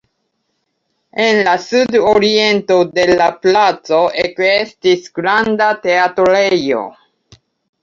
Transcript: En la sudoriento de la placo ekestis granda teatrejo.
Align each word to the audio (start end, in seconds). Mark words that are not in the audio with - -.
En 1.25 1.41
la 1.47 1.51
sudoriento 1.65 2.79
de 2.95 3.05
la 3.21 3.29
placo 3.45 4.01
ekestis 4.25 5.07
granda 5.21 5.71
teatrejo. 5.87 6.85